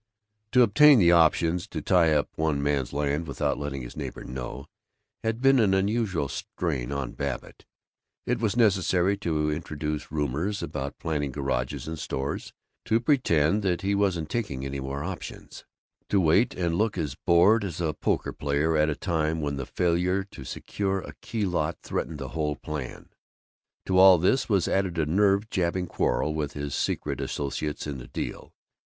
[0.53, 4.65] To obtain the options, to tie up one man's land without letting his neighbor know,
[5.23, 7.65] had been an unusual strain on Babbitt.
[8.25, 12.51] It was necessary to introduce rumors about planning garages and stores,
[12.85, 15.65] to pretend that he wasn't taking any more options,
[16.09, 19.67] to wait and look as bored as a poker player at a time when the
[19.67, 23.09] failure to secure a key lot threatened his whole plan.
[23.85, 28.07] To all this was added a nerve jabbing quarrel with his secret associates in the
[28.07, 28.55] deal.